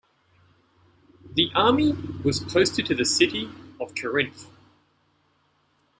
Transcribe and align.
The 1.35 1.51
army 1.53 1.93
was 2.23 2.39
posted 2.39 2.87
to 2.87 2.95
the 2.95 3.05
city 3.05 3.47
of 3.79 3.93
Corinth. 3.93 4.47